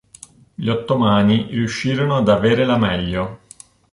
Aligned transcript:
Gli 0.55 0.67
ottomani 0.67 1.45
riuscirono 1.51 2.15
ad 2.17 2.27
avere 2.27 2.65
la 2.65 2.75
meglio. 2.75 3.41